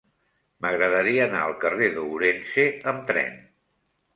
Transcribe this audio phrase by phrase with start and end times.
[0.65, 3.37] M'agradaria anar al carrer d'Ourense amb tren.